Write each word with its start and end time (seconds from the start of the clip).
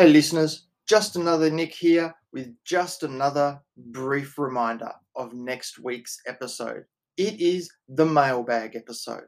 Hey, 0.00 0.08
listeners, 0.08 0.66
just 0.88 1.16
another 1.16 1.50
Nick 1.50 1.74
here 1.74 2.14
with 2.32 2.56
just 2.64 3.02
another 3.02 3.60
brief 3.76 4.38
reminder 4.38 4.92
of 5.14 5.34
next 5.34 5.78
week's 5.78 6.18
episode. 6.26 6.84
It 7.18 7.38
is 7.38 7.70
the 7.86 8.06
mailbag 8.06 8.76
episode. 8.76 9.26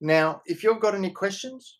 Now, 0.00 0.42
if 0.46 0.64
you've 0.64 0.80
got 0.80 0.96
any 0.96 1.10
questions 1.10 1.78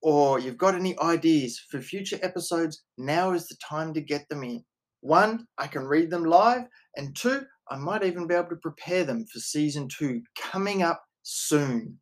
or 0.00 0.40
you've 0.40 0.58
got 0.58 0.74
any 0.74 0.98
ideas 0.98 1.64
for 1.70 1.80
future 1.80 2.18
episodes, 2.22 2.82
now 2.98 3.34
is 3.34 3.46
the 3.46 3.56
time 3.64 3.94
to 3.94 4.00
get 4.00 4.28
them 4.28 4.42
in. 4.42 4.64
One, 5.02 5.46
I 5.58 5.68
can 5.68 5.84
read 5.84 6.10
them 6.10 6.24
live, 6.24 6.64
and 6.96 7.14
two, 7.14 7.42
I 7.70 7.76
might 7.76 8.02
even 8.02 8.26
be 8.26 8.34
able 8.34 8.48
to 8.48 8.56
prepare 8.56 9.04
them 9.04 9.26
for 9.32 9.38
season 9.38 9.86
two 9.86 10.22
coming 10.36 10.82
up 10.82 11.00
soon. 11.22 12.00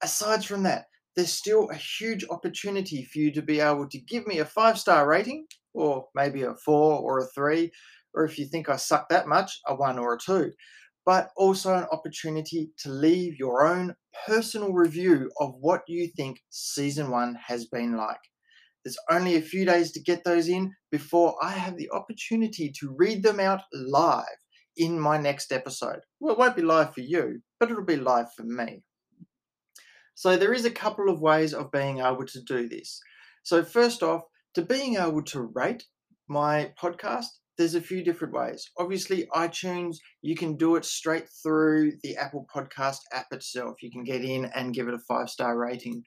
Aside 0.00 0.44
from 0.44 0.62
that, 0.62 0.84
there's 1.16 1.32
still 1.32 1.70
a 1.70 1.76
huge 1.76 2.24
opportunity 2.30 3.04
for 3.04 3.18
you 3.18 3.32
to 3.32 3.42
be 3.42 3.60
able 3.60 3.88
to 3.88 4.00
give 4.00 4.26
me 4.26 4.38
a 4.38 4.44
five 4.44 4.78
star 4.78 5.08
rating, 5.08 5.46
or 5.72 6.06
maybe 6.14 6.42
a 6.42 6.54
four 6.54 6.98
or 6.98 7.18
a 7.18 7.26
three, 7.34 7.70
or 8.14 8.24
if 8.24 8.38
you 8.38 8.46
think 8.46 8.68
I 8.68 8.76
suck 8.76 9.08
that 9.08 9.28
much, 9.28 9.60
a 9.66 9.74
one 9.74 9.98
or 9.98 10.14
a 10.14 10.18
two. 10.18 10.52
But 11.06 11.30
also 11.36 11.74
an 11.74 11.86
opportunity 11.92 12.70
to 12.78 12.88
leave 12.88 13.38
your 13.38 13.66
own 13.66 13.94
personal 14.26 14.72
review 14.72 15.30
of 15.38 15.54
what 15.60 15.82
you 15.86 16.08
think 16.16 16.38
season 16.50 17.10
one 17.10 17.36
has 17.46 17.66
been 17.66 17.96
like. 17.96 18.20
There's 18.84 18.98
only 19.10 19.36
a 19.36 19.42
few 19.42 19.64
days 19.64 19.92
to 19.92 20.02
get 20.02 20.24
those 20.24 20.48
in 20.48 20.72
before 20.90 21.36
I 21.42 21.52
have 21.52 21.76
the 21.76 21.90
opportunity 21.90 22.72
to 22.80 22.94
read 22.96 23.22
them 23.22 23.40
out 23.40 23.62
live 23.72 24.24
in 24.76 24.98
my 24.98 25.18
next 25.18 25.52
episode. 25.52 26.00
Well, 26.20 26.34
it 26.34 26.38
won't 26.38 26.56
be 26.56 26.62
live 26.62 26.94
for 26.94 27.00
you, 27.00 27.40
but 27.60 27.70
it'll 27.70 27.84
be 27.84 27.96
live 27.96 28.32
for 28.36 28.44
me. 28.44 28.82
So 30.14 30.36
there 30.36 30.52
is 30.52 30.64
a 30.64 30.70
couple 30.70 31.08
of 31.08 31.20
ways 31.20 31.52
of 31.52 31.72
being 31.72 31.98
able 31.98 32.26
to 32.26 32.42
do 32.42 32.68
this. 32.68 33.00
So 33.42 33.64
first 33.64 34.02
off, 34.02 34.22
to 34.54 34.62
being 34.62 34.96
able 34.96 35.22
to 35.22 35.50
rate 35.54 35.84
my 36.28 36.72
podcast, 36.80 37.26
there's 37.56 37.74
a 37.74 37.80
few 37.80 38.02
different 38.02 38.34
ways. 38.34 38.70
Obviously, 38.78 39.26
iTunes, 39.34 39.96
you 40.22 40.36
can 40.36 40.56
do 40.56 40.76
it 40.76 40.84
straight 40.84 41.28
through 41.42 41.92
the 42.02 42.16
Apple 42.16 42.46
Podcast 42.52 42.98
app 43.12 43.26
itself. 43.32 43.82
You 43.82 43.90
can 43.90 44.04
get 44.04 44.24
in 44.24 44.44
and 44.46 44.74
give 44.74 44.88
it 44.88 44.94
a 44.94 44.98
five 44.98 45.30
star 45.30 45.58
rating. 45.58 46.02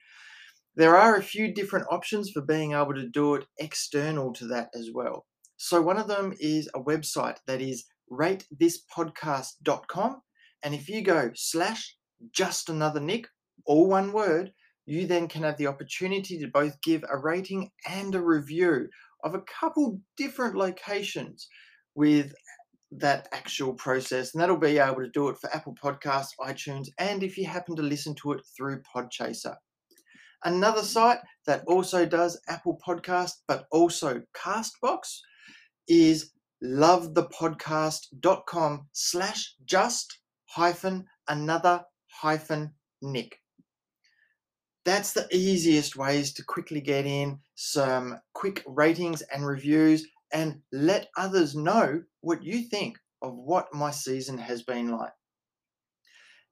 There 0.76 0.96
are 0.96 1.16
a 1.16 1.22
few 1.22 1.52
different 1.52 1.86
options 1.90 2.30
for 2.30 2.42
being 2.42 2.72
able 2.72 2.94
to 2.94 3.08
do 3.08 3.34
it 3.34 3.46
external 3.58 4.32
to 4.34 4.46
that 4.48 4.68
as 4.74 4.90
well. 4.92 5.26
So, 5.56 5.82
one 5.82 5.96
of 5.96 6.06
them 6.06 6.34
is 6.38 6.70
a 6.74 6.80
website 6.80 7.38
that 7.46 7.60
is 7.60 7.86
ratethispodcast.com. 8.12 10.22
And 10.62 10.74
if 10.74 10.88
you 10.88 11.02
go 11.02 11.30
slash 11.34 11.96
just 12.32 12.68
another 12.68 13.00
Nick, 13.00 13.28
all 13.68 13.86
one 13.86 14.12
word, 14.12 14.52
you 14.86 15.06
then 15.06 15.28
can 15.28 15.42
have 15.42 15.58
the 15.58 15.66
opportunity 15.66 16.38
to 16.38 16.48
both 16.48 16.80
give 16.80 17.04
a 17.08 17.18
rating 17.18 17.70
and 17.86 18.14
a 18.14 18.20
review 18.20 18.88
of 19.22 19.34
a 19.34 19.42
couple 19.42 20.00
different 20.16 20.56
locations 20.56 21.46
with 21.94 22.32
that 22.90 23.28
actual 23.32 23.74
process. 23.74 24.32
And 24.32 24.40
that'll 24.40 24.56
be 24.56 24.78
able 24.78 25.02
to 25.02 25.10
do 25.10 25.28
it 25.28 25.36
for 25.38 25.54
Apple 25.54 25.76
Podcasts, 25.80 26.30
iTunes, 26.40 26.88
and 26.98 27.22
if 27.22 27.36
you 27.36 27.46
happen 27.46 27.76
to 27.76 27.82
listen 27.82 28.14
to 28.22 28.32
it 28.32 28.40
through 28.56 28.80
Podchaser. 28.82 29.54
Another 30.44 30.82
site 30.82 31.18
that 31.46 31.64
also 31.66 32.06
does 32.06 32.40
Apple 32.48 32.80
Podcasts, 32.86 33.42
but 33.46 33.66
also 33.70 34.22
Castbox 34.34 35.18
is 35.86 36.32
lovethepodcast.com 36.64 38.88
slash 38.92 39.54
just 39.66 40.20
hyphen 40.46 41.04
another 41.28 41.84
hyphen 42.10 42.72
Nick 43.02 43.38
that's 44.88 45.12
the 45.12 45.28
easiest 45.30 45.96
ways 45.96 46.32
to 46.32 46.42
quickly 46.42 46.80
get 46.80 47.04
in 47.04 47.38
some 47.56 48.18
quick 48.32 48.64
ratings 48.66 49.20
and 49.20 49.46
reviews 49.46 50.08
and 50.32 50.62
let 50.72 51.08
others 51.18 51.54
know 51.54 52.02
what 52.22 52.42
you 52.42 52.62
think 52.62 52.96
of 53.20 53.34
what 53.34 53.66
my 53.74 53.90
season 53.90 54.38
has 54.38 54.62
been 54.62 54.88
like. 54.88 55.12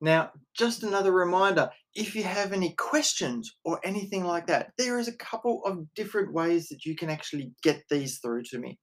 Now, 0.03 0.33
just 0.55 0.83
another 0.83 1.13
reminder 1.13 1.71
if 1.95 2.15
you 2.15 2.25
have 2.25 2.53
any 2.53 2.75
questions 2.75 3.51
or 3.65 3.81
anything 3.83 4.25
like 4.25 4.47
that, 4.49 4.73
there 4.77 4.99
is 4.99 5.09
a 5.09 5.17
couple 5.17 5.63
of 5.65 5.87
different 5.95 6.35
ways 6.35 6.69
that 6.69 6.85
you 6.85 6.95
can 6.95 7.09
actually 7.09 7.53
get 7.63 7.85
these 7.89 8.19
through 8.19 8.43
to 8.51 8.59
me. 8.59 8.79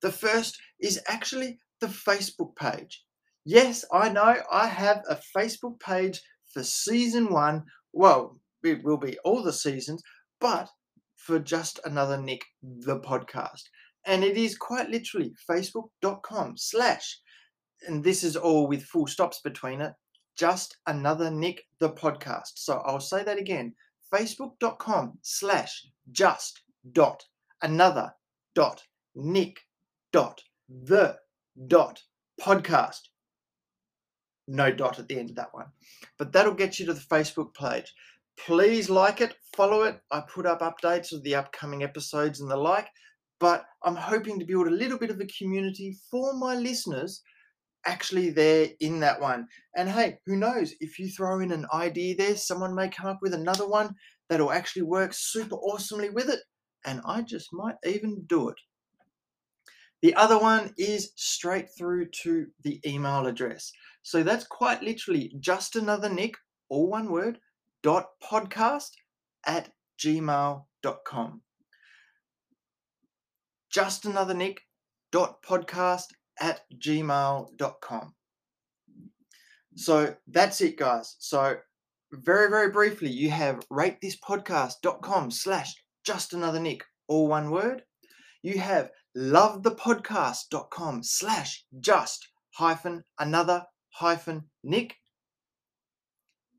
The 0.00 0.10
first 0.10 0.56
is 0.80 1.02
actually 1.06 1.58
the 1.82 1.88
Facebook 1.88 2.56
page. 2.56 3.04
Yes, 3.44 3.84
I 3.92 4.08
know 4.08 4.36
I 4.50 4.66
have 4.66 5.02
a 5.06 5.20
Facebook 5.36 5.78
page 5.80 6.22
for 6.54 6.62
season 6.62 7.30
one. 7.30 7.64
Well, 7.92 8.40
it 8.66 8.84
will 8.84 8.96
be 8.96 9.18
all 9.24 9.42
the 9.42 9.52
seasons, 9.52 10.02
but 10.40 10.68
for 11.16 11.38
just 11.38 11.80
another 11.84 12.20
Nick, 12.20 12.44
the 12.62 13.00
podcast. 13.00 13.62
And 14.04 14.22
it 14.22 14.36
is 14.36 14.56
quite 14.56 14.90
literally 14.90 15.32
facebook.com 15.50 16.56
slash, 16.56 17.18
and 17.88 18.04
this 18.04 18.22
is 18.22 18.36
all 18.36 18.66
with 18.66 18.84
full 18.84 19.06
stops 19.06 19.40
between 19.42 19.80
it, 19.80 19.92
just 20.36 20.76
another 20.86 21.30
Nick, 21.30 21.62
the 21.80 21.90
podcast. 21.90 22.52
So 22.56 22.82
I'll 22.86 23.00
say 23.00 23.24
that 23.24 23.38
again 23.38 23.74
facebook.com 24.14 25.18
slash 25.22 25.84
just 26.12 26.62
dot 26.92 27.24
another 27.62 28.12
dot 28.54 28.82
Nick 29.14 29.58
dot 30.12 30.40
the 30.68 31.16
dot 31.66 32.02
podcast. 32.40 33.00
No 34.48 34.70
dot 34.70 34.98
at 34.98 35.08
the 35.08 35.18
end 35.18 35.30
of 35.30 35.36
that 35.36 35.52
one. 35.52 35.66
But 36.18 36.32
that'll 36.32 36.54
get 36.54 36.78
you 36.78 36.86
to 36.86 36.94
the 36.94 37.00
Facebook 37.00 37.54
page. 37.54 37.92
Please 38.44 38.90
like 38.90 39.20
it, 39.20 39.34
follow 39.56 39.82
it. 39.82 40.00
I 40.12 40.22
put 40.32 40.46
up 40.46 40.60
updates 40.60 41.12
of 41.12 41.22
the 41.22 41.34
upcoming 41.34 41.82
episodes 41.82 42.40
and 42.40 42.50
the 42.50 42.56
like, 42.56 42.88
but 43.40 43.64
I'm 43.82 43.96
hoping 43.96 44.38
to 44.38 44.44
build 44.44 44.66
a 44.66 44.70
little 44.70 44.98
bit 44.98 45.10
of 45.10 45.20
a 45.20 45.26
community 45.38 45.96
for 46.10 46.34
my 46.34 46.54
listeners 46.54 47.22
actually 47.86 48.30
there 48.30 48.68
in 48.80 49.00
that 49.00 49.20
one. 49.20 49.46
And 49.76 49.88
hey, 49.88 50.18
who 50.26 50.36
knows? 50.36 50.74
If 50.80 50.98
you 50.98 51.08
throw 51.08 51.40
in 51.40 51.52
an 51.52 51.66
idea 51.72 52.16
there, 52.16 52.36
someone 52.36 52.74
may 52.74 52.88
come 52.88 53.06
up 53.06 53.18
with 53.22 53.32
another 53.32 53.66
one 53.66 53.94
that'll 54.28 54.52
actually 54.52 54.82
work 54.82 55.12
super 55.14 55.56
awesomely 55.56 56.10
with 56.10 56.28
it, 56.28 56.40
and 56.84 57.00
I 57.06 57.22
just 57.22 57.48
might 57.52 57.76
even 57.84 58.24
do 58.26 58.48
it. 58.48 58.56
The 60.02 60.14
other 60.14 60.38
one 60.38 60.74
is 60.76 61.12
straight 61.16 61.68
through 61.76 62.08
to 62.22 62.46
the 62.62 62.80
email 62.86 63.26
address. 63.26 63.72
So 64.02 64.22
that's 64.22 64.46
quite 64.46 64.82
literally 64.82 65.34
just 65.40 65.74
another 65.74 66.08
Nick, 66.08 66.34
all 66.68 66.88
one 66.88 67.10
word, 67.10 67.38
podcast 67.86 68.90
at 69.46 69.70
gmail.com. 69.98 71.42
Just 73.70 74.04
another 74.04 74.34
Nick 74.34 74.62
dot 75.12 75.42
podcast 75.42 76.04
at 76.40 76.62
gmail.com. 76.74 78.14
So 79.76 80.16
that's 80.26 80.60
it, 80.60 80.76
guys. 80.76 81.16
So 81.18 81.58
very, 82.12 82.48
very 82.48 82.70
briefly, 82.70 83.10
you 83.10 83.30
have 83.30 83.62
rate 83.70 84.00
this 84.00 84.16
ratethispodcast.com 84.16 85.30
slash 85.30 85.74
just 86.04 86.32
another 86.32 86.60
Nick, 86.60 86.84
all 87.08 87.28
one 87.28 87.50
word. 87.50 87.82
You 88.42 88.58
have 88.58 88.90
lovethepodcast.com 89.16 91.02
slash 91.02 91.64
just 91.80 92.28
hyphen 92.54 93.04
another 93.18 93.64
hyphen 93.90 94.44
Nick. 94.62 94.96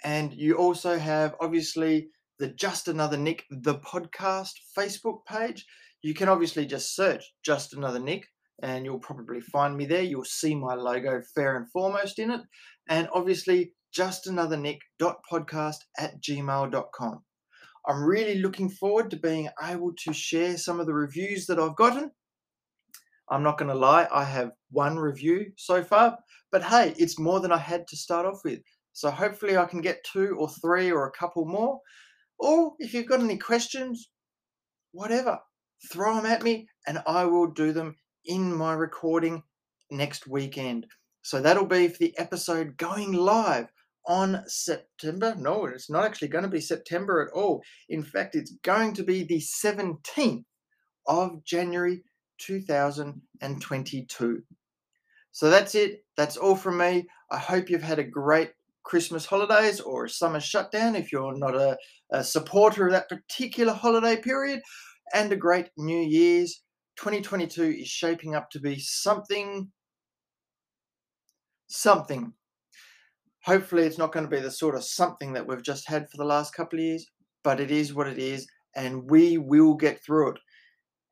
And 0.03 0.34
you 0.34 0.56
also 0.56 0.97
have 0.97 1.35
obviously 1.41 2.09
the 2.40 2.50
Just 2.50 2.88
Another 2.88 3.18
Nick, 3.18 3.46
the 3.50 3.75
podcast 3.75 4.52
Facebook 4.78 5.25
page. 5.25 5.66
You 6.02 6.13
can 6.13 6.30
obviously 6.30 6.66
just 6.66 6.96
search 6.96 7.24
Just 7.44 7.74
Another 7.74 8.00
Nick 8.00 8.28
and 8.62 8.86
you'll 8.86 9.00
probably 9.00 9.41
find 9.41 9.75
me 9.75 9.86
there. 9.86 10.02
You'll 10.02 10.25
see 10.25 10.56
my 10.56 10.74
logo 10.74 11.22
fair 11.36 11.57
and 11.57 11.69
foremost 11.72 12.19
in 12.19 12.31
it. 12.31 12.41
And 12.90 13.07
obviously, 13.13 13.74
just 13.94 14.28
another 14.28 14.57
nick.podcast 14.57 15.77
at 15.98 16.21
gmail.com. 16.21 17.24
I'm 17.88 18.04
really 18.04 18.39
looking 18.39 18.69
forward 18.69 19.12
to 19.12 19.18
being 19.18 19.50
able 19.63 19.94
to 20.04 20.13
share 20.13 20.57
some 20.57 20.80
of 20.80 20.88
the 20.88 20.94
reviews 20.94 21.45
that 21.48 21.60
I've 21.60 21.75
gotten. 21.75 22.12
I'm 23.30 23.44
not 23.44 23.57
going 23.57 23.69
to 23.69 23.77
lie, 23.77 24.07
I 24.12 24.24
have 24.24 24.51
one 24.71 24.98
review 24.98 25.51
so 25.57 25.83
far, 25.83 26.18
but 26.51 26.63
hey, 26.63 26.94
it's 26.98 27.19
more 27.19 27.39
than 27.39 27.51
I 27.51 27.57
had 27.57 27.88
to 27.89 27.98
start 27.98 28.25
off 28.25 28.39
with. 28.44 28.60
So 28.97 29.11
hopefully 29.11 29.55
I 29.55 29.65
can 29.65 29.81
get 29.81 30.03
two 30.11 30.35
or 30.39 30.49
three 30.49 30.91
or 30.91 31.05
a 31.05 31.11
couple 31.11 31.45
more. 31.45 31.81
Or 32.39 32.73
if 32.79 32.95
you've 32.95 33.05
got 33.05 33.19
any 33.19 33.38
questions, 33.38 34.09
whatever, 34.91 35.38
throw 35.91 36.15
them 36.15 36.25
at 36.25 36.41
me 36.41 36.67
and 36.88 37.03
I 37.05 37.25
will 37.25 37.45
do 37.45 37.73
them 37.73 37.97
in 38.25 38.51
my 38.51 38.73
recording 38.73 39.44
next 39.91 40.25
weekend. 40.25 40.88
So 41.21 41.39
that'll 41.39 41.67
be 41.67 41.89
for 41.89 41.99
the 41.99 42.17
episode 42.17 42.75
going 42.77 43.13
live 43.13 43.67
on 44.07 44.44
September. 44.47 45.35
No, 45.38 45.65
it's 45.65 45.91
not 45.91 46.03
actually 46.03 46.29
going 46.29 46.45
to 46.45 46.49
be 46.49 46.59
September 46.59 47.21
at 47.21 47.31
all. 47.38 47.61
In 47.89 48.01
fact, 48.01 48.33
it's 48.33 48.55
going 48.63 48.94
to 48.94 49.03
be 49.03 49.23
the 49.23 49.44
17th 49.63 50.44
of 51.05 51.44
January 51.44 52.01
2022. 52.39 54.41
So 55.33 55.49
that's 55.51 55.75
it. 55.75 56.03
That's 56.15 56.38
all 56.38 56.55
from 56.55 56.79
me. 56.79 57.05
I 57.29 57.38
hope 57.38 57.69
you've 57.69 57.83
had 57.83 57.99
a 57.99 58.03
great 58.03 58.53
Christmas 58.88 59.25
holidays 59.25 59.81
or 59.81 60.07
summer 60.07 60.39
shutdown 60.39 60.95
if 60.95 61.12
you're 61.12 61.38
not 61.38 61.54
a, 61.56 61.78
a 62.12 62.24
supporter 62.24 62.86
of 62.86 62.94
that 62.94 63.10
particular 63.10 63.74
holiday 63.74 64.16
period. 64.16 64.62
and 65.13 65.30
a 65.31 65.36
great 65.36 65.69
New 65.78 66.00
Year's. 66.00 66.63
2022 66.95 67.63
is 67.81 67.88
shaping 67.88 68.34
up 68.34 68.50
to 68.50 68.62
be 68.62 68.80
something, 68.80 69.69
something. 71.68 72.31
Hopefully, 73.44 73.84
it's 73.84 73.98
not 73.98 74.13
going 74.13 74.25
to 74.25 74.36
be 74.36 74.42
the 74.42 74.50
sort 74.50 74.74
of 74.74 74.86
something 74.86 75.33
that 75.33 75.45
we've 75.45 75.62
just 75.62 75.86
had 75.88 76.10
for 76.10 76.16
the 76.16 76.25
last 76.25 76.56
couple 76.56 76.80
of 76.80 76.86
years, 76.86 77.06
but 77.44 77.60
it 77.60 77.72
is 77.72 77.94
what 77.94 78.07
it 78.07 78.18
is, 78.18 78.48
and 78.74 79.10
we 79.12 79.38
will 79.38 79.75
get 79.75 80.01
through 80.01 80.31
it. 80.31 80.40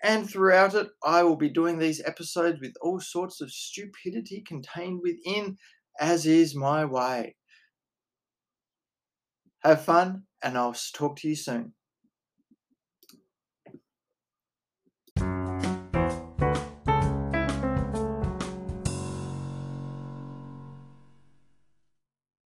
And 0.01 0.29
throughout 0.29 0.75
it, 0.75 0.87
I 1.03 1.23
will 1.23 1.35
be 1.35 1.49
doing 1.49 1.77
these 1.77 2.01
episodes 2.05 2.61
with 2.61 2.73
all 2.81 3.01
sorts 3.01 3.41
of 3.41 3.51
stupidity 3.51 4.43
contained 4.47 5.01
within, 5.03 5.57
as 5.99 6.25
is 6.25 6.55
my 6.55 6.85
way. 6.85 7.35
Have 9.65 9.83
fun, 9.83 10.27
and 10.41 10.57
I'll 10.57 10.73
talk 10.93 11.17
to 11.17 11.27
you 11.27 11.35
soon. 11.35 11.73